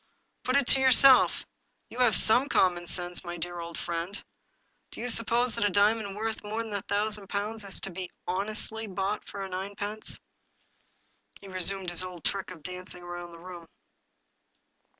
[0.45, 1.45] Put it to yourself,
[1.91, 4.19] you have some common sense, my deaf old friend!—
[4.89, 8.09] do you suppose that a diamond worth more than a thousand pounds is to be
[8.27, 10.15] honestly bought for ninepence?
[10.17, 10.19] "^
[11.39, 13.67] He resumed his old trick of dancing about the room.